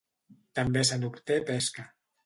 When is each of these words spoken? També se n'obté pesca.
També 0.59 0.83
se 0.91 0.99
n'obté 1.03 1.41
pesca. 1.53 1.91